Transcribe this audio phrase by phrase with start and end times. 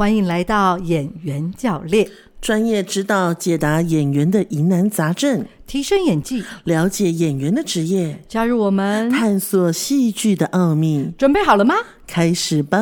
[0.00, 2.08] 欢迎来到演员教练，
[2.40, 11.12] 专业指导解答演员的疑难杂症，提升演技，了解演员的职业，加入我们，探索戏剧的奥秘。
[11.18, 11.74] 准备好了吗？
[12.06, 12.78] 开始吧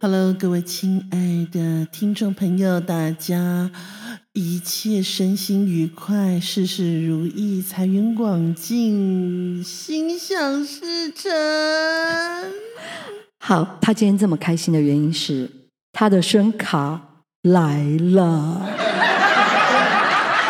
[0.00, 3.70] ！Hello，各位亲爱的听众朋友，大家
[4.32, 11.30] 一切身心愉快，事事如意，财源广进，心想事成。
[13.46, 15.46] 好，他今天这么开心的原因是
[15.92, 16.98] 他的声卡
[17.42, 18.62] 来了。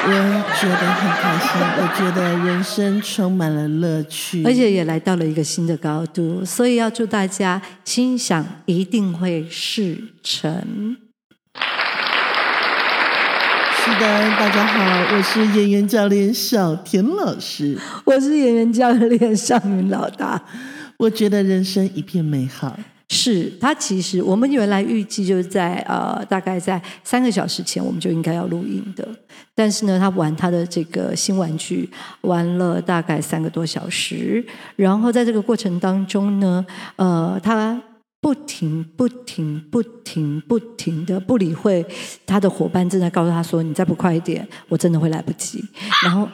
[0.07, 0.13] 我
[0.61, 10.97] 觉得很开心，我觉得人生充满了乐趣，而且也来到了一个新的高度，所以要祝大家心想一定会事成。
[13.77, 20.41] 是的，大家好，我是演员教练小田老师，我是演员教练尚云老大。
[20.97, 22.79] 我觉得人生一片美好。
[23.15, 29.09] 是他其实我们原来预计就是在呃大概在三个小时前我们就应该要录音的，
[29.55, 31.89] 但是呢他玩他的这个新玩具
[32.23, 37.81] 玩了大概三个多小时，然后在这个过程当中呢，呃他
[38.21, 41.87] 不停不停不停不停的不理会
[42.27, 45.65] 他的伙伴正在告诉他说你再不快一点我真的会来不及，
[46.03, 46.29] 然后。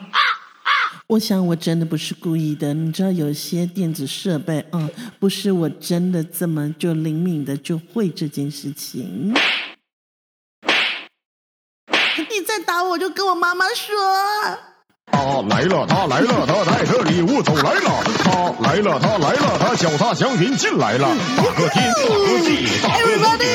[1.11, 9.33] 我想我真的不是故意的，你知道有些电子设备，啊，不是我真的这么就灵敏的就会这件事情。
[12.29, 14.70] 你再打我就跟我妈妈说。
[15.11, 18.03] 他来了，他来了，他带着礼物走来了。
[18.23, 21.07] 他来了，他来了，他脚踏祥云进来了。
[21.37, 23.45] 大客厅，大客厅，大客厅。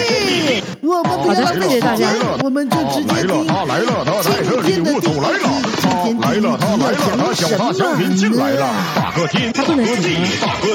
[0.82, 2.08] 我们不要谢谢大家，
[2.44, 3.46] 我们就直接听。
[3.46, 5.48] 他来了，他带着礼物走来了。
[5.82, 8.72] 他来了，他来了，他脚踏祥云进来了。
[8.94, 10.66] 大客厅，大客厅，大客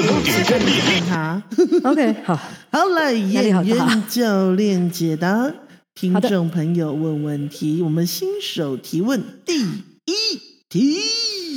[0.58, 1.02] 厅。
[1.10, 1.40] 好
[1.90, 2.38] ，OK，好，
[2.70, 5.50] 好了，演员教练解答
[5.94, 9.58] 听众朋友问问题，我们新手提问第
[10.04, 10.51] 一。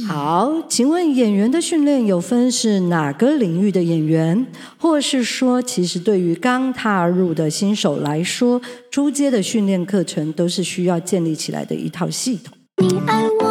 [0.08, 4.46] 好，请问演员的训练有分是哪个领域的演员，
[4.78, 8.62] 或是说，其实对于刚踏入的新手来说，
[8.92, 12.56] 初阶的训练课程都是需要建立起来的一套系统。
[12.84, 13.46] 你爱我，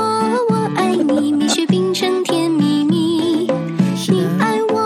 [0.50, 3.48] 我爱你，蜜雪冰城甜蜜蜜。
[4.08, 4.78] 你爱我，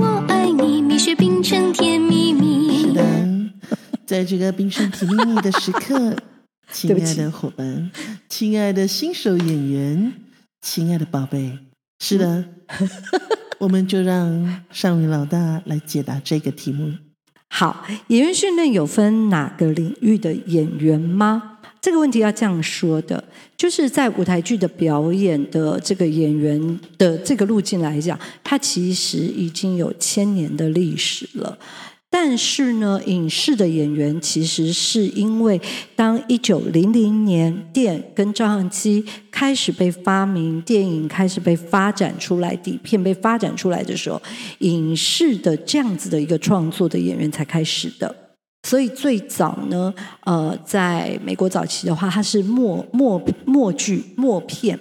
[0.00, 2.82] 我爱你，蜜雪冰城甜蜜蜜。
[2.82, 3.02] 是的，
[4.04, 6.14] 在这个冰城甜蜜蜜的时刻，
[6.70, 7.90] 亲爱的伙伴，
[8.28, 10.12] 亲爱的新手演员。
[10.64, 11.58] 亲爱的宝贝，
[12.00, 12.42] 是的，
[13.58, 16.90] 我们就让尚云老大来解答这个题目。
[17.50, 21.58] 好，演员训练有分哪个领域的演员吗？
[21.82, 23.22] 这个问题要这样说的，
[23.58, 31.58] 就是在舞台剧的表演的这个演员的这个路径来讲，它其实已经有千年的历史了。
[32.26, 35.60] 但是呢，影视的演员其实是因为
[35.94, 44.22] 当一九零零年电跟照相机开始被发明，电影开始被发展出来，底片被发展出来的时候，
[44.60, 48.16] 影视的这样子的一个创作的演员才开始的。
[48.66, 49.92] 所以最早呢，
[50.24, 54.80] 呃，在美国早期的话，它是默默默剧默片。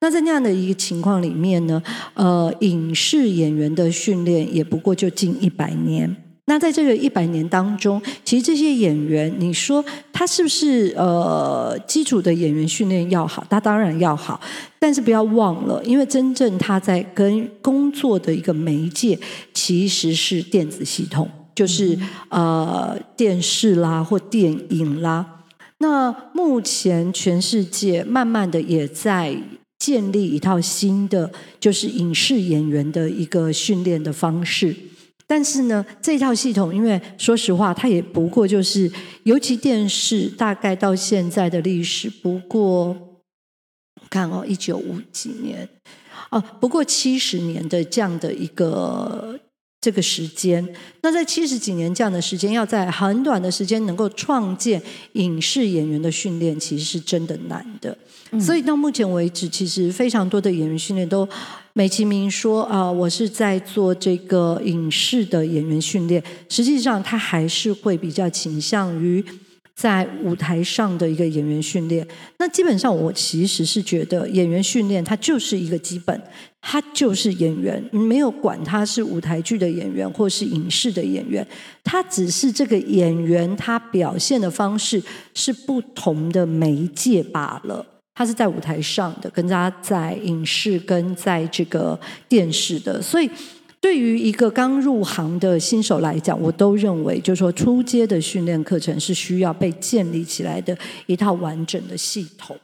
[0.00, 1.82] 那在那样的一个情况里面呢，
[2.12, 6.14] 呃，影视演员的训练也不过就近一百年。
[6.52, 9.82] 那在这个一百年当中，其实这些演员，你说
[10.12, 13.42] 他是不是呃基础的演员训练要好？
[13.48, 14.38] 他当然要好，
[14.78, 19.18] 但是不要忘了，因为真正他在跟工作的一个媒介
[19.54, 21.98] 其实是电子系统，就是
[22.28, 25.24] 呃电视啦或电影啦。
[25.78, 29.34] 那目前全世界慢慢的也在
[29.78, 34.76] 建立一套新的，就是影视演员的一个训练的方式。
[35.34, 38.92] 但是呢，这套系统，因为说实话，它也不过就是，
[39.22, 45.66] 尤其电视，大概到现在的历史，不过我看哦，一九五几年，
[46.30, 49.40] 哦，不过七十年的这样的一个
[49.82, 50.66] 这个时间。
[51.02, 54.80] 那在七十几年这样的时间，要在很短的时间能够创建
[55.12, 57.94] 影视演员的训练，其实是真的难的。
[58.40, 61.28] 所以到目前为止，其实非常多的演员训练都。
[61.74, 66.22] 美其名说啊，我是在做这个影视的演员训练。
[66.50, 69.24] 实际上，他还是会比较倾向于
[69.74, 72.06] 在舞台上的一个演员训练。
[72.38, 76.22] 那基本上，我其实是觉得演员训练它就是一个基本，
[76.60, 81.46] 它就是演员，没有管他是舞台剧的演员或是影视的演员，
[81.82, 85.02] 他只是这个演员他表现的方式
[85.34, 87.84] 是不同的媒介罢了。
[88.14, 91.98] 他是在舞台上的，跟他在影视跟在这个
[92.28, 93.30] 电视的，所以。
[93.82, 102.56] 对于一个刚入行的新手来讲，我都认为，就是说，初阶的训练课程是需要被建立起来的一套完整的系统。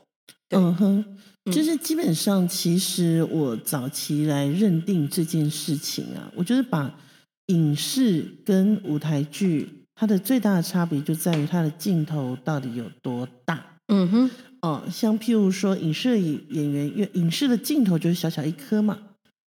[0.50, 1.04] 嗯哼，
[1.52, 6.94] 就是基本上，其实我早期来认定这件事情啊，我觉得把
[7.46, 13.64] 影视跟舞台剧它的最大的差别就在于它的镜头到底有多大。
[13.88, 14.30] 嗯哼，
[14.62, 18.96] 哦，像譬如说影视演员，因为影视的镜头就是小小一颗嘛。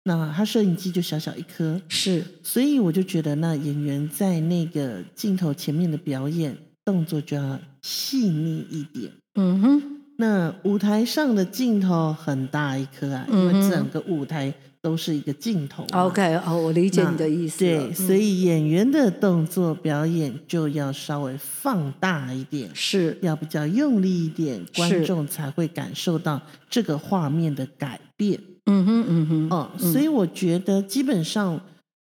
[0.08, 9.12] 那他摄影机就小小一颗，是，所以我就觉得那演员在那个镜头前面的表演动作就要细腻一点。
[9.34, 9.82] 嗯哼，
[10.16, 15.86] 那舞台上的镜头很大一颗啊，因为整个舞台都是一个镜头。
[15.92, 17.58] OK，哦，我理解你的意思。
[17.58, 26.40] 对，所以演员的动作表演就要稍微放大一点，是要比较用力一点，观众才会感受到
[26.70, 28.40] 这个画面的改变。
[28.68, 31.58] 嗯哼嗯哼哦，所以我觉得基本上，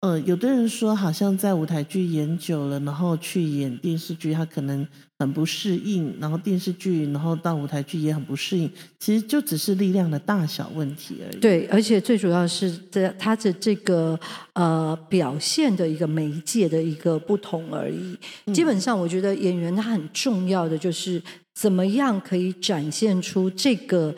[0.01, 8.69] 呃，有的人说好像在舞台剧演久了，然后去演电视剧，他可能很不适应，然后电视剧，然后到舞台剧也很不适应，
[8.99, 11.39] 其实就只是力量的大小问题而已。
[11.39, 14.19] 对，而且最主要是这他的这个
[14.53, 18.15] 呃表现的一个媒介的一个不同而已。
[18.53, 21.19] 基本上，我觉得演员他很重要的就是
[21.55, 24.13] 怎么样可以展现出这个。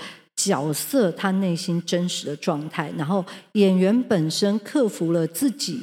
[0.45, 5.81] 角色他内心真实的状态，然后演员本身克服了自己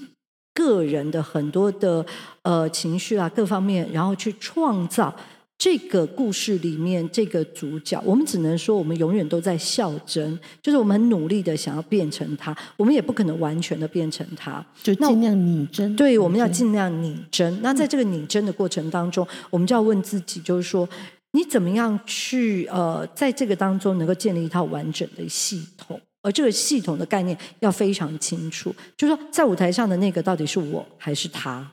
[0.54, 2.04] 个人的很多的
[2.42, 5.14] 呃情绪啊各方面，然后去创造
[5.58, 8.00] 这个故事里面这个主角。
[8.04, 15.96] 我们只能说，我们永远都在笑真，就是我们很努力的想要变成他，我们也不可能完全的变成他，就尽量拟真。
[15.96, 17.60] 对，我们要尽量拟真。
[17.62, 20.88] 那在这个拟真的过程当中，我们就要问自己，就是说。
[21.32, 26.00] 你怎么样去呃，在这个当中能够建立一套完整的系统？
[26.22, 31.68] 而这个系统的概念要非常清楚，就是说，在舞台上的那个到底是我还是他？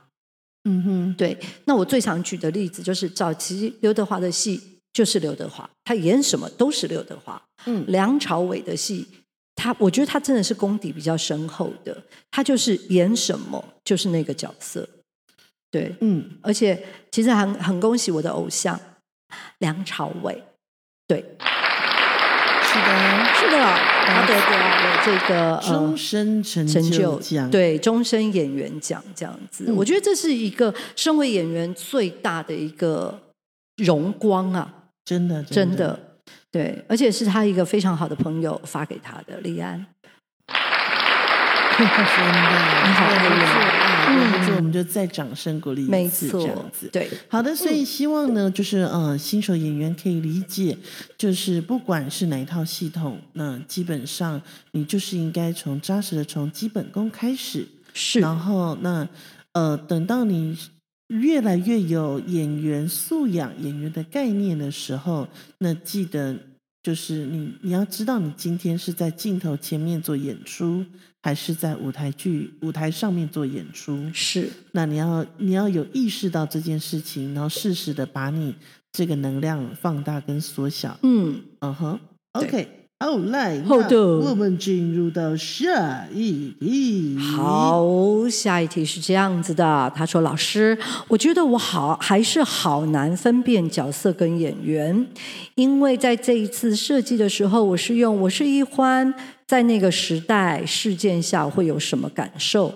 [0.63, 1.37] 嗯哼，对。
[1.65, 4.59] 那我最常举的例子就是早期刘德华的戏
[4.91, 7.39] 就是刘德华，他演什么都是刘德华。
[7.65, 9.05] 嗯，梁朝伟的戏，
[9.55, 11.95] 他我觉得他真的是功底比较深厚的，
[12.31, 14.87] 他就是演什么就是那个角色。
[15.69, 18.79] 对，嗯，而且其实很很恭喜我的偶像。
[19.59, 20.43] 梁朝伟，
[21.07, 21.17] 对，
[22.63, 23.57] 是的，是的，
[24.05, 29.71] 他得过了这个终身成就奖，对，终身演员奖这样子。
[29.73, 33.19] 我觉得这是一个身为演员最大的一个
[33.77, 34.73] 荣光啊！
[35.05, 35.99] 真的，真的，
[36.51, 39.85] 对，而且是他一个非常好的朋友发给他的，李安。
[41.79, 41.93] 真的，
[42.83, 43.88] 你好厉害！
[44.07, 46.87] 嗯，就我们就再掌声鼓励一次，这样子。
[46.91, 50.77] 对，好的，所以希望呢，就是呃，新手演员可以理解，
[51.17, 54.41] 就是不管是哪一套系统，那基本上
[54.71, 58.19] 你就是应该从扎实的从基本功开始，是。
[58.19, 59.07] 然后那
[59.53, 60.57] 呃，等到你
[61.07, 65.27] 越来越有演员素养、演员的概念的时候，
[65.59, 66.35] 那记得。
[66.81, 70.85] 就是你，你要知道你今天是在镜头前面做演出，
[71.21, 74.09] 还是在舞台剧舞台上面做演出？
[74.13, 78.55] 是，那你要你要有意识到这件事情，然后适时的把你
[78.91, 80.97] 这个能量放大跟缩小。
[81.03, 81.99] 嗯嗯哼
[82.31, 82.78] ，OK。
[83.01, 87.17] 好，来，好的，我们进入到下一题。
[87.17, 87.81] 好，
[88.29, 89.89] 下一题是这样子的。
[89.95, 90.77] 他说：“老师，
[91.07, 95.07] 我觉得我好还是好难分辨角色跟演员，
[95.55, 99.13] 因为在这一次设计的时候，我是用我是一欢，
[99.47, 102.73] 在那个时代事件下会有什么感受。”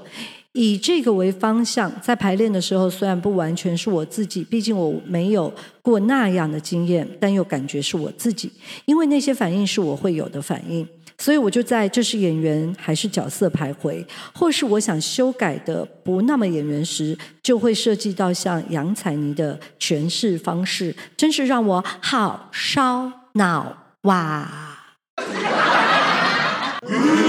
[0.53, 8.51] 以这个为方向，在排练的时候，虽然不完全是我自己，毕竟我没有过那样的经验，但又感觉是我自己，
[8.85, 24.77] 因为那些反应是我会有的反应，所以我就在这是演员还是角色徘徊，或是我想修改的不那么演员时，就会涉及到像杨采妮的诠释方式，真是让我好烧脑哇！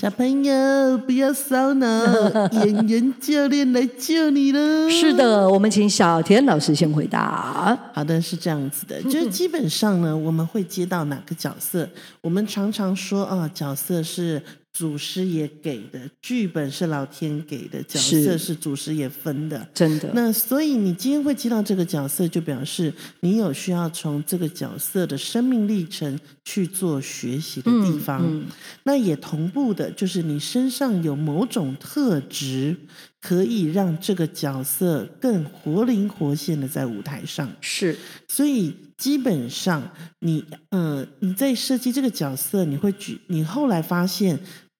[0.00, 1.86] 小朋友，不要烧脑，
[2.64, 4.88] 演员教练来救你了。
[4.88, 7.78] 是的，我们请小田老师先回答。
[7.92, 11.86] 好的，是这样子的，就是基本上呢，我们会接到哪个角色，
[12.22, 14.42] 我们常常说啊，角色是
[14.72, 19.68] 祖师爷给的，剧本是老天给的，角色是是祖师爷分的。
[19.74, 28.22] 真的，那所以你今天会接到这个角色，就表示你有需要从这个角色的生命历程去做学习的地方。
[28.24, 28.46] 嗯
[28.84, 32.74] 那也同步的，就是你身上有某种特质，
[33.20, 37.50] 可以让这个角色更活灵活现的在舞台上。
[37.60, 37.96] 是。
[38.28, 44.38] 所以基本上你，呃，你在设计这个角色，你会举，你后来发现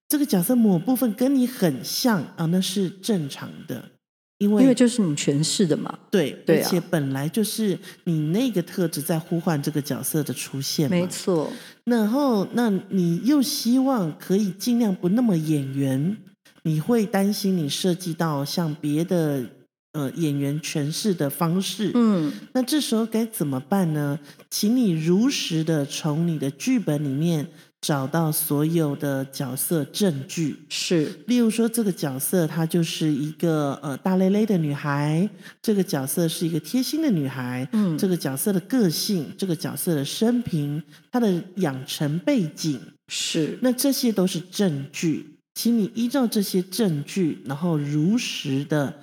[0.09, 3.91] 这个角色某部分跟你很像啊，那是正常的，
[4.39, 6.67] 因为因为就是你诠释的嘛，对，对啊。
[6.67, 11.51] 而且本来就是你那个特质在呼唤这个角色的出现嘛，没错，
[11.85, 16.17] 然后，那你又希望可以尽量不那么演员，
[16.63, 19.45] 你会担心你涉及到像别的
[19.93, 24.19] 呃演员诠释的方式，嗯，那这时候该怎么办呢？
[24.51, 27.49] 请你如实的从你的剧本里面
[27.81, 31.23] 找到所有的角色证据，是。
[31.27, 35.27] 例如说，这个角色她就是一个呃大咧咧的女孩，
[35.63, 37.97] 这个角色是一个贴心的女孩，嗯。
[37.97, 48.95] 这个角色的个性，这个角色的生平，她的养成背景，是，那这些都是证据，请你依照这些证据，然后如实的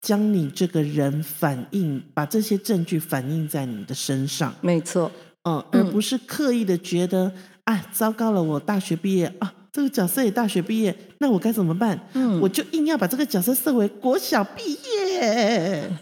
[0.00, 5.10] 将你这个人反映，把这些证据反映在你的身上，没错，
[5.44, 7.32] 嗯，而不是刻意的觉得，
[7.64, 11.98] 哎，糟糕了，我大学毕业啊，这个角色也大学毕业，那我该怎么办？
[12.14, 15.90] 嗯我就硬要把这个角色设为国小毕业。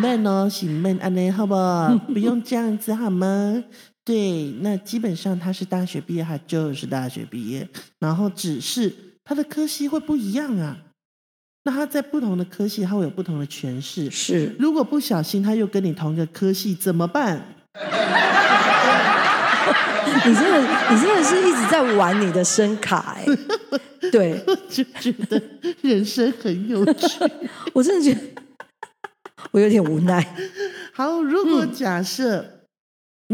[0.00, 1.92] man 哦，是闷安内好不好？
[2.06, 3.64] 不用这样子好吗？
[4.04, 7.68] 对，那基本上他是大学毕业，他就是大学毕业，
[8.00, 8.92] 然后只是
[9.24, 10.76] 他的科系会不一样啊。
[11.64, 14.10] 那他在不同的科系，他会有不同的诠释。
[14.10, 17.54] 是如果不小心他又跟你同一个科系，怎么办？
[20.24, 23.24] 你真的，你真的是一直在玩你的声卡哎、
[24.10, 25.40] 对 我就觉得
[25.80, 27.08] 人生很有趣。
[27.72, 28.20] 我真的觉得
[29.52, 30.24] 我有点无奈，
[30.92, 32.61] 好，如果假设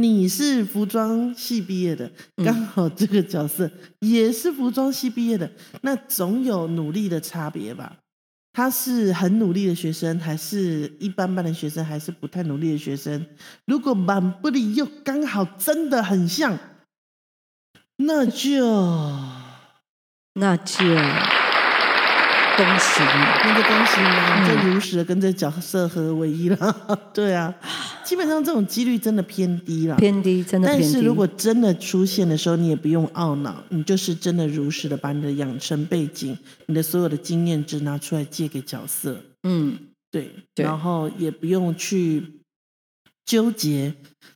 [0.01, 2.11] 你是服装系毕业的，
[2.45, 3.69] 刚好这个角色
[4.01, 5.51] 也是服装系毕业的，
[5.83, 7.97] 那总有努力的差别吧？
[8.53, 13.27] 他是很努力的学生，还是一般般的学生，还是不太努力的学生？
[13.67, 16.59] 如果满不里又刚好真的很像，
[17.97, 18.65] 那就
[20.35, 20.85] 那就
[22.57, 23.09] 恭喜你。
[23.45, 26.99] 那就恭喜你，就如实的跟这角色合为一了。
[27.15, 27.55] 对啊，
[28.09, 29.95] 基本上这种几率真的偏低了。
[29.97, 30.97] 偏低，真的但偏低。
[30.97, 36.35] 是如果真的出现的时候，你也不用懊恼，你就是真的如实的把你的养成背景、
[36.65, 39.77] 你的所有的经验值拿出来借给角色，嗯，
[40.11, 42.41] 对，对然后也不用去
[43.27, 43.93] 纠结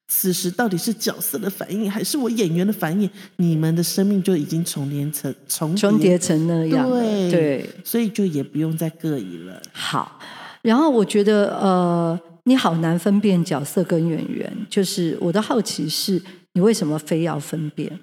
[0.06, 9.62] 此时到底是角色的反应还是我演员的反应，你们的生命就已经重叠成重重叠成那样了，对对，所以就也不用再各意了。
[9.72, 10.20] 好。
[10.60, 14.52] 然后我觉得，呃，你好难分辨角色跟演员。
[14.68, 16.20] 就是我的好奇是，
[16.54, 18.00] 你为什么非要分辨？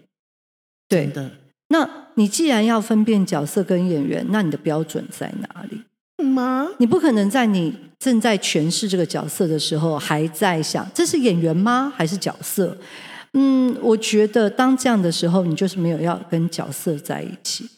[0.88, 1.32] 对，的
[1.70, 6.24] 那你既然要分辨角色跟演员，那你的标准在哪里？
[6.24, 6.68] 吗？
[6.80, 11.94] 你不可能在你正在诠释这个角色的时候，还在想这是演员吗？
[11.96, 12.76] 还是角色？
[13.34, 17.70] 嗯，我觉得当这样的时候，你就是没有要跟角色在一起。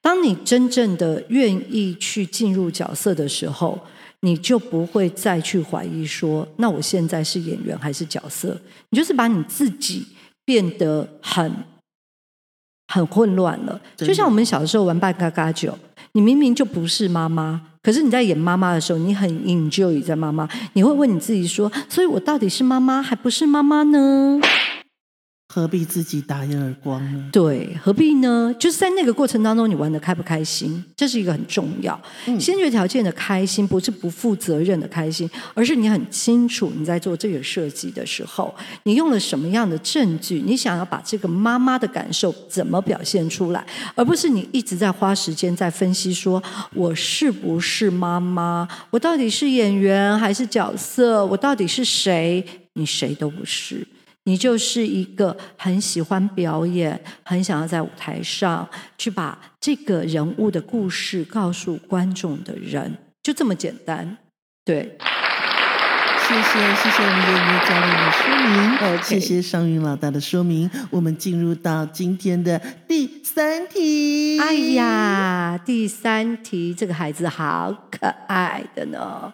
[0.00, 3.78] 当你真正的愿意去进入角色的时候，
[4.22, 8.60] 你就不会再去怀疑说，那我现在是演员还是角色？
[8.90, 10.06] 你就是把你自己
[10.44, 11.52] 变得很
[12.88, 13.80] 很混乱了。
[13.96, 15.78] 就像我们小时候玩扮嘎嘎酒，
[16.12, 24.40] 你明明就不是妈妈，可是你在演妈妈的时候，你很 enjoy 在妈妈，你会问你自己说：所以我到底是妈妈还不是妈妈呢？
[25.52, 27.28] 何必自己打一耳光呢？
[27.32, 28.54] 对，何必呢？
[28.56, 32.00] 就是在那个过程当中，你玩的开不开心，这是一个很重要。
[32.38, 38.54] 先决条件的开心，不是不负责任的开心，而是你很清楚你在做这个设计的时候，
[38.84, 43.66] 你用了什么样的证据，你想要把这个妈妈的感受怎么表现出来，
[43.96, 46.40] 而不是你一直在花时间在分析说
[46.74, 52.46] 我是不是妈妈，我到底是演员还是角色，我到底是谁？
[52.74, 53.84] 你谁都不是。
[54.30, 64.16] 你就是一个很喜欢表演、很想要在舞台上去把这个人物的故事告诉观众的人，就这么简单。
[64.64, 64.96] 对，
[66.28, 70.70] 谢谢谢谢我们的于教练的说明谢谢尚云老大的说明。
[70.90, 72.56] 我们进入到今天的
[72.86, 74.38] 第三题。
[74.38, 79.32] 哎，呀，第三题，这个孩子好可爱的呢。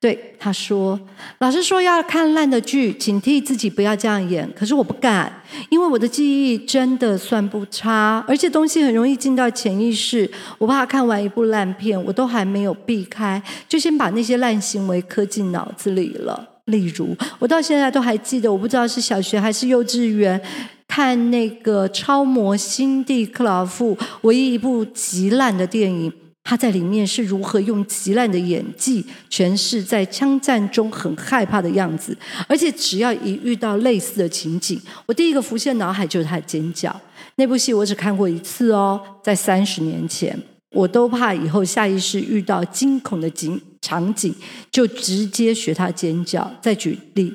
[0.00, 0.98] 对，他说
[1.40, 4.48] ：“老师说要看烂的剧，警惕自己不要这样演。
[4.54, 10.30] 可是我不敢，因为我的记忆真的算不差，而且东西很容易进到潜意识。
[10.56, 16.48] 我怕看完一部烂片，我都还没有避开，就先把那些烂行为刻进脑子里了。
[16.66, 20.40] 例如，我到现在都还记得，我不知道是小学还是幼稚园，
[20.86, 26.12] 看那个超模辛蒂克劳夫唯一一部极烂的电影。”
[26.48, 36.98] 他在里面是如何用极烂的演技诠释在枪战中很害怕的样子，而且只要一遇到类似的情景，我第一个浮现脑海就是他的尖叫。
[37.36, 40.40] 那部戏我只看过一次哦，在三十年前，
[40.70, 44.34] 我都怕以后下意识遇到惊恐的景场景，
[44.70, 46.50] 就直接学他尖叫。
[46.62, 47.30] 再举例，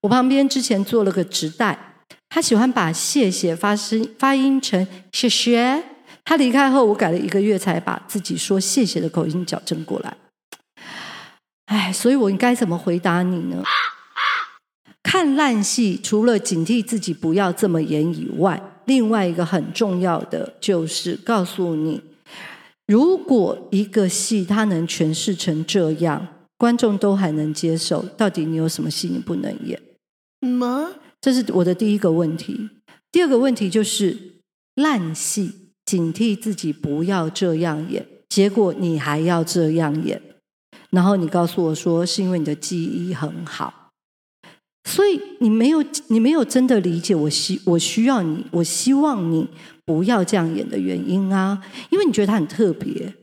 [0.00, 1.78] 我旁边之前做了个直带，
[2.28, 5.95] 他喜欢把谢谢发声发音成谢谢。
[6.26, 10.16] 他离开后，我改了一个月才把自己说谢谢的口音矫正过来。
[11.66, 13.62] 哎，所以我应该怎么回答你呢？
[15.04, 22.02] 看烂戏，除了警惕自己不要这么演以外，另外一个很重要的就是告诉你，
[22.88, 26.26] 如果一个戏它能诠释成这样，
[26.58, 29.80] 观众都还能接受，到底你有什么戏你不能演？
[30.40, 30.90] 吗？
[31.20, 32.70] 这是我的第一个问题。
[33.12, 34.40] 第二个问题就是
[34.74, 35.65] 烂戏。
[35.86, 40.20] 警惕自己不要这样演，结果你还要这样演，
[40.90, 43.92] 然后你告诉我说是因为你的记忆很好，
[44.84, 49.48] 所以你没有你没有真的理解我希我需要你，我希望你
[49.84, 53.14] 不要这样演的原因啊，因为你觉得他很特别，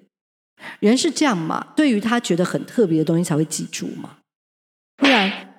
[0.79, 4.17] 人是这样嘛，对于他觉得很特别的东西才会记住嘛，
[4.96, 5.53] 不然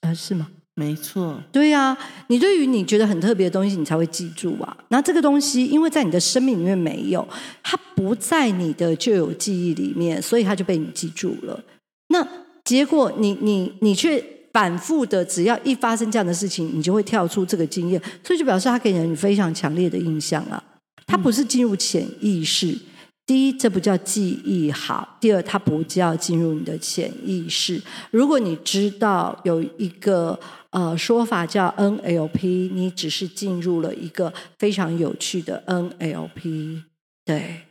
[0.00, 0.50] 呃是吗？
[0.82, 1.96] 没错，对呀，
[2.26, 4.76] 你对于你觉得很特别的东西，你才会记住啊。
[4.88, 7.26] 那这个东西，因为在你的生命里面没有，
[7.62, 11.62] 它不在你的旧有记忆里面，所以它就被你记住了。
[12.08, 12.26] 那
[12.64, 14.22] 结果，你你你却
[14.52, 20.62] 反复的，只要一发生这样的事情，你就会跳出这个经验，所以就表示它给人非常强烈的印象啊。
[21.06, 22.76] 它不是进入潜意识。
[23.24, 27.80] 第一，这不叫记忆好；第二，它不叫进入你的潜意识。
[28.10, 30.38] 如果你知道有一个
[30.72, 36.82] 呃说法叫 NLP，你只是进入了一个非常有趣的 NLP。
[37.24, 37.62] 对，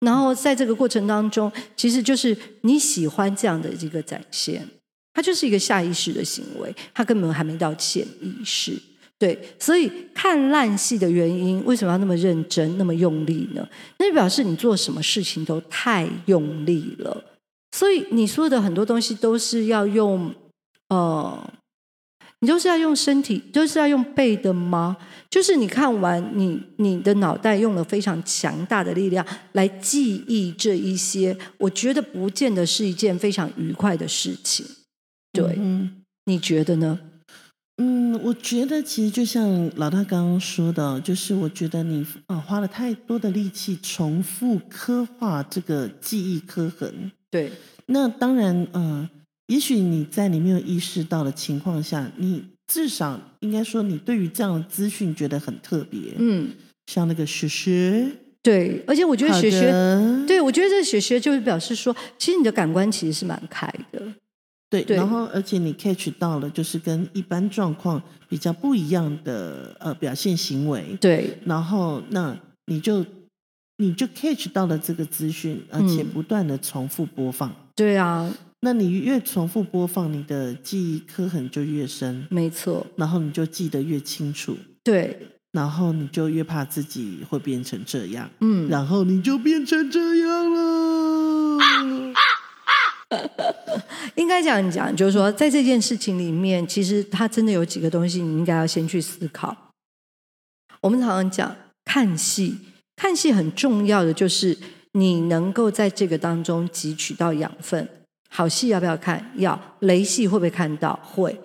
[0.00, 4.66] 然后在这个过程当中，其实就是你喜欢这样的一个展现，
[5.12, 8.72] 它就是一个下意识的行为，它根本还没到潜意识。
[9.16, 13.66] 对，所以看烂戏的原因，为什么要那么认真、那么用力呢？
[13.98, 17.24] 那表示你做什么事情都太用力了。
[17.72, 20.34] 所以你说的很多东西都是要用，
[20.88, 21.52] 呃，
[22.44, 24.94] 你都是要用身体，都是要用背的吗？
[25.30, 34.66] 就是你看完，你你的脑袋用了非常强大的力量来记忆这一些，我觉得不见得是一件非常愉快的事情。
[35.32, 37.00] 对，嗯你觉得呢？
[37.78, 47.10] 嗯，我觉得其实就像老大刚刚说的，就是我觉得你啊花了太多的力气重复刻画这个记忆刻痕。
[47.30, 47.50] 对，
[47.86, 49.08] 那当然，嗯，
[49.48, 56.14] 也许你在你没有意识到的情况下，你至少应该说你对于这样的资讯觉得很特别。
[56.16, 56.50] 嗯，
[56.86, 58.06] 像那个雪雪，
[58.42, 59.72] 对，而且我觉得雪雪，
[60.26, 64.02] 对我觉得这雪雪就是表示说，其实你的感官其实是蛮开的。
[64.70, 70.96] 对，然后而且你 catch 到了，就是跟一般状况比较不一样的呃表现行为。
[71.00, 73.04] 对，然后那你就
[73.76, 77.54] 你就 catch 到了这个资讯，而且不断的重复播放。
[77.76, 78.28] 对啊，
[78.64, 82.26] 那你越重复播放，你的记忆刻痕就越深。
[82.30, 84.56] 没错，然后你就记得越清楚。
[84.82, 85.18] 对，
[85.52, 88.30] 然后你就越怕自己会变成这样。
[88.40, 91.58] 嗯，然后你就变成这样了。
[94.16, 99.54] 应该讲讲，就是说，在这件事情里面，其实它真的有几个东西，你应该要先去思考。
[100.80, 102.56] 我们常常讲看戏，
[102.96, 104.56] 看戏很重要的就是
[104.92, 107.86] 你能够在这个当中汲取到养分。
[108.36, 109.24] 好戏要不要看？
[109.36, 109.56] 要。
[109.78, 110.98] 雷戏会不会看到？
[111.04, 111.38] 会。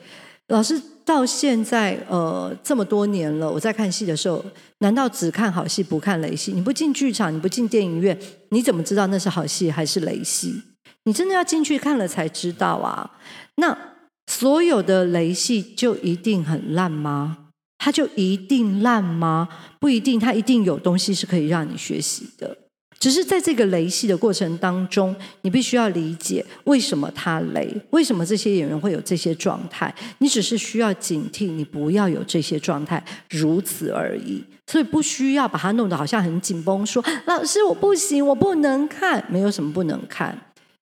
[0.48, 4.44] 老师到现在呃这么多年了，我在看戏的时候，
[4.80, 6.52] 难道只看好戏不看雷戏？
[6.52, 8.18] 你不进剧场，你不进电影院，
[8.50, 10.64] 你怎么知道那是好戏还是雷戏？
[11.04, 13.12] 你真的要进去看了才知道啊！
[13.58, 13.78] 那
[14.26, 17.50] 所有的雷戏就一定很烂吗？
[17.78, 19.48] 它就一定烂吗？
[19.80, 22.58] 不一定，它一定有东西是可以让你学习的。
[23.00, 29.94] 只是在这个雷戏的过程当中，你必须要理解为什么他雷，为什么这些演员会有这些状态。
[30.18, 34.44] 你只是需要警惕，你不要有这些状态，如此而已。
[34.68, 40.38] 所以不需要把它弄得好像很紧绷，说老师我不行，我不能看，没有什么不能看。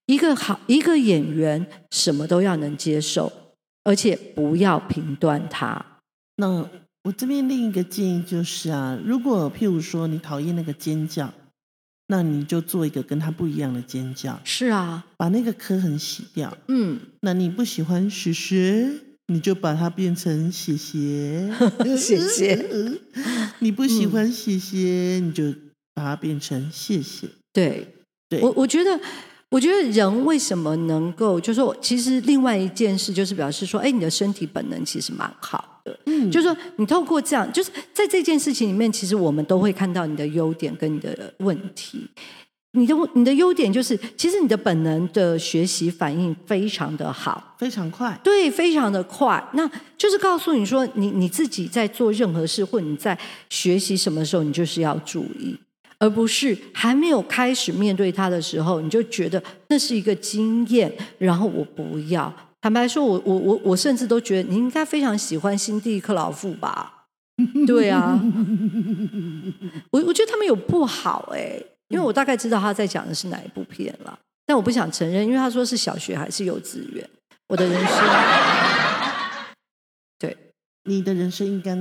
[0.07, 3.31] 一个好一个演员什么都要能接受，
[3.83, 5.85] 而且不要评断他。
[6.37, 6.65] 那
[7.03, 11.31] 我这边另一个建议就是啊，如果譬如说你讨厌那个尖叫，
[12.07, 16.57] 那你就做一个跟他不一样的尖叫，是啊，把那个磕痕洗掉。
[16.67, 18.89] 嗯，那你不喜欢雪雪，
[19.27, 21.51] 你就把它变成谢谢
[21.97, 22.99] 谢谢。
[23.59, 25.53] 你不喜欢谢谢，你就
[25.93, 27.27] 把它变成谢谢。
[27.53, 27.95] 对，
[28.29, 28.99] 对我我觉得。
[29.49, 35.99] 我觉得人为什么能够，就是说，其实另外一件事就是表示说，哎，你的身体本能其实蛮好的。
[36.05, 42.07] 嗯就是说，你透过这样，就是在这件事情里面，其实我们都会看到你的优点跟你的问题。
[42.73, 48.19] 你的你的优点就是，其实你的本能的学习反应非常的好，非常快。
[48.23, 49.43] 对，非常的快。
[49.53, 53.17] 那就是告诉你说，你你自己在做任何事，或你在
[53.49, 55.57] 学习什么时候，你就是要注意。
[55.99, 62.31] 而不是还没有开始面对它的时候，你就觉得那是一个经验，然后我不要。
[62.61, 66.93] 坦白说，我我我我甚至都觉得你应该非常喜欢辛蒂克劳夫吧？
[67.67, 68.19] 对啊，
[69.91, 77.07] 我我觉得他们有不好哎、因为我大概知道他在讲的是哪一部片了，但我不想承认，因为他说是小学还是幼稚园。
[77.47, 77.97] 我的人生，
[80.19, 80.35] 对
[80.85, 81.77] 你的人生应该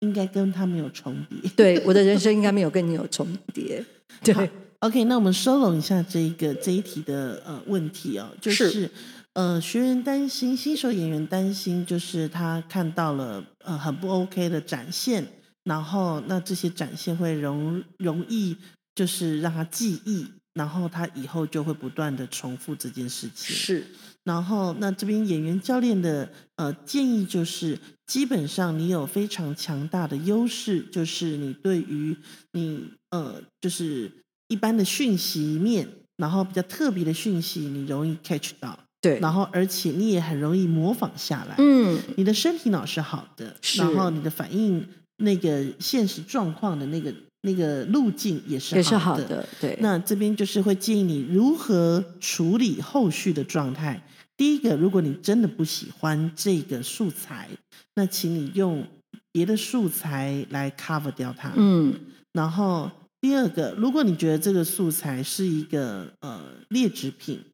[0.00, 1.50] 应该跟他没有重叠。
[1.54, 3.84] 对，我的人生应该没有跟你有重叠。
[4.24, 8.90] 对，OK，那我们收拢一下这一个这一题的呃问题哦，就是是
[9.34, 15.24] 呃学员担心新手演员担心，就是他看到了呃很不 OK 的展现，
[15.64, 18.56] 然后那这些展现会容容易
[18.94, 23.54] 就是让他记忆，然后他以后就会不断的重复这件事情。
[23.54, 23.86] 是
[24.24, 32.16] 然后，那这边演员教练的呃建议就是，基本上你有非常强大的优势，就是你对于
[32.52, 34.10] 你呃就是
[34.48, 41.54] 一般的讯息面，然后比较特别的讯息，你容易 catch 到，对，然后而且你也很容易模仿下来。
[41.58, 44.82] 嗯，你的身体脑是好的，然后你的反应
[45.18, 47.12] 那个现实状况的那个
[47.42, 49.76] 那个路径也是也是好的，对。
[49.82, 54.02] 那这边就是会建议你如何处理后续的状态。
[54.38, 57.50] 第一个，如果你真的不喜欢这个素材，
[57.96, 58.84] 那请你用
[59.30, 61.52] 别的素材来 cover 掉它。
[61.56, 61.94] 嗯，
[62.32, 62.90] 然后
[63.20, 66.40] 第二个，如果你觉得这个素材是一个呃
[66.70, 67.44] 劣质品，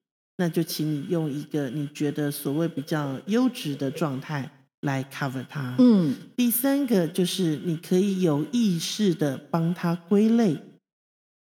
[0.40, 4.50] 那就请你用一个你觉得所谓比较优质的状态
[4.80, 5.74] 来 cover 它。
[5.78, 10.56] 嗯，第三个就是你可以有意识的帮它归类。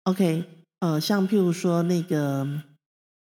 [0.03, 0.43] OK，
[0.81, 2.45] 呃，像譬如说那个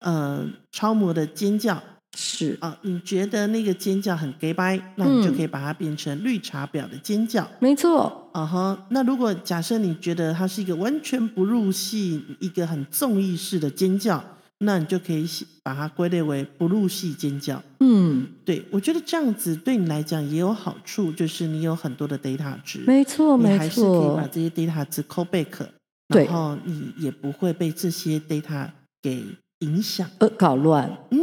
[0.02, 1.82] 呃超模的尖叫
[2.16, 7.50] 是啊、你觉得那个尖叫很 gay 掰，那你就嗯可以把它变成绿茶婊的尖叫。
[7.60, 14.24] 没错，啊哈，那如果假设你觉得它是一个完全不入戏、一个很综艺式的尖叫，
[14.64, 15.28] 那你就可以
[15.62, 17.62] 把它归类为不入戏尖叫。
[17.80, 23.54] 嗯，对我觉得这样子对你来讲也有好处，就是你有很多的 data 值，没错，没错。
[23.54, 25.68] 你还是可以把，这些 data 值 call back，
[26.08, 28.70] 然后你也不会被这些 data
[29.02, 29.24] 给
[29.60, 30.10] 影响。
[30.20, 31.20] 呃，搞乱，嗯，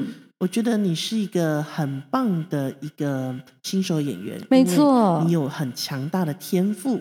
[0.00, 0.06] 嗯，
[0.40, 5.22] 我觉得你是一个很棒的一个新手演员，没错。
[5.24, 7.00] 你有很强大的天赋，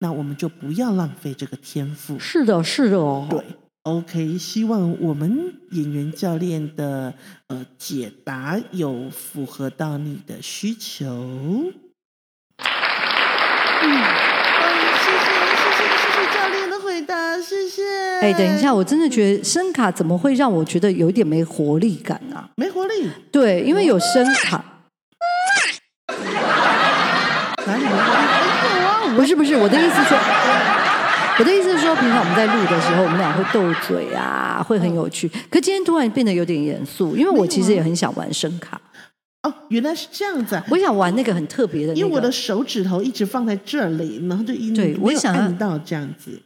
[0.00, 2.18] 那我们就不要浪费这个天赋。
[2.18, 3.42] 是的，是的哦，对
[3.86, 7.14] ，OK，希望我们演员教练的
[7.46, 11.04] 呃解答有符合到你的需求。
[11.04, 11.72] 嗯，
[14.98, 17.84] 谢谢谢谢谢谢教练的回答，谢谢。
[18.20, 22.50] 哎，等一下，，我真的觉得声卡怎么会让我觉得有一点没活力感啊？
[22.56, 24.64] 没活力，对，因为有声卡，
[27.64, 29.16] 哪里没活力？
[29.16, 30.18] 不是不是，我的意思是说，
[31.38, 35.28] 我的意思是说，平常我们在录的时候，我们俩会斗嘴啊，会很有趣。
[35.50, 38.80] 可今天突然变得有点严肃，因为我其实也很想玩声卡，
[39.42, 40.64] 哦，原来是这样子啊。
[40.70, 42.32] 我想玩那个很特别的那因为我的。
[42.32, 46.42] 手指头一直放在这里，然后就一对我想要按到这样子。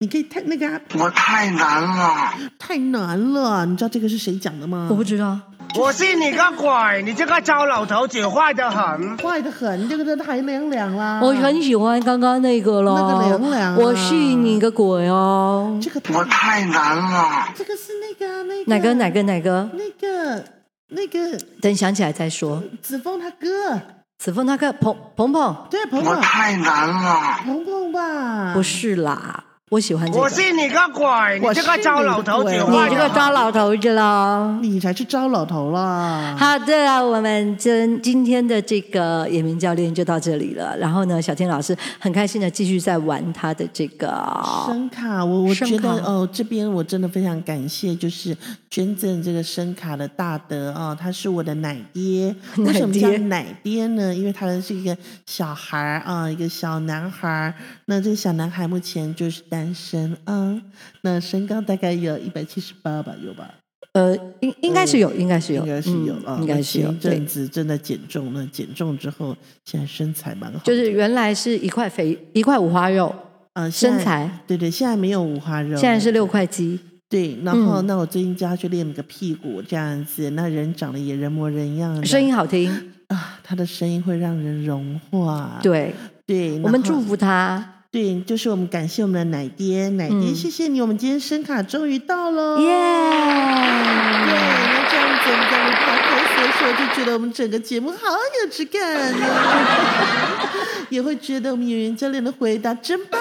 [0.00, 4.88] 你可以太那个、啊、我太难了，太难了，你知道这个是谁讲的吗？
[4.90, 5.40] 我不知道，
[5.76, 7.02] 我信你个鬼！
[7.02, 9.18] 你这个糟老头子坏得很。
[9.18, 11.20] 坏的很，这个真的太凉凉啦。
[11.20, 12.94] 我很喜欢刚刚那个咯。
[12.96, 15.76] 那个凉凉啊我信你个鬼哦！
[15.82, 19.68] 这个我太难了，这个是那个啊那个哪个哪个哪个？
[19.72, 20.44] 那个
[20.90, 22.62] 那个等想起来再说。
[22.80, 23.80] 子枫他哥，
[24.18, 27.40] 子枫他哥鹏鹏鹏对鹏鹏我太难了。
[27.44, 28.54] 鹏鹏吧？
[28.54, 29.42] 不是啦，
[29.74, 30.20] 我喜欢这个。
[30.20, 31.40] 我信你个鬼！
[31.40, 32.58] 你这个糟老头子你！
[32.88, 34.56] 这个糟老头子喽。
[34.62, 36.36] 你才是糟老头啦！
[36.38, 40.76] 好的，我们今今天的这个野明教练就到这里了。
[40.78, 44.08] 然后呢，小天老师很开心的继续在玩他的这个
[44.66, 48.36] 声卡，我我觉得哦，这边我真的非常感谢，就是
[48.70, 52.32] 捐赠这个声卡的大德哦，他是我的奶爹。
[52.58, 54.14] 为什么叫奶爹奶爹呢？
[54.14, 57.52] 因为他是一个小孩儿啊，一个小男孩。
[57.86, 60.60] 那这个小男孩目前就是单身啊，
[61.02, 63.54] 那身高大概有一百七十八吧，有吧？
[63.92, 66.90] 呃，应应该是有，应该是有，应该是有啊，嗯应该是有。
[66.92, 73.14] 一阵，子正在减重呢，减重之后现在身材蛮好，就是原来是一块肥一块五花肉，
[73.52, 76.80] 啊身材对对，现在没有五花肉，现在是六块肌。
[77.08, 82.68] 对，然后、嗯那我最近叫他去练个屁股，这样子，那人长得也人模人样，声音好听，
[83.06, 85.60] 啊，他的声音会让人融化。
[85.62, 85.94] 对，
[86.26, 92.58] 对，我们祝福他，对，就是我们感谢我们的奶爹，奶爹，嗯谢谢你，我们今天声卡终于到喽。
[92.58, 92.66] 耶！
[92.66, 97.96] 对，那这样子我们在录 podcast 的时候，就觉得我们整个节目好
[98.42, 98.82] 有质感
[99.16, 99.24] 呢，
[100.88, 103.20] 也会觉得我们演员 教练的回答真棒，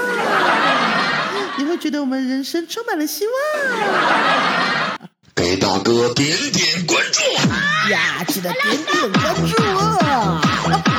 [1.60, 3.34] 也会觉得我们人生充满了希望。
[5.36, 7.22] 给大哥点点关注。
[7.92, 10.93] 呀，记得点点关注哦。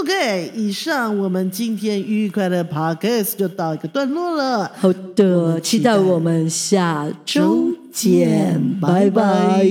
[0.00, 4.68] OK，以上我们今天愉快的 Podcast 就到一个段落了。
[4.74, 9.64] 好的，期待我们下周见，拜拜。